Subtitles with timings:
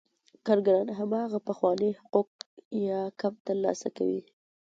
[0.45, 2.29] کارګران هماغه پخواني حقوق
[2.87, 4.21] یا کم ترلاسه کوي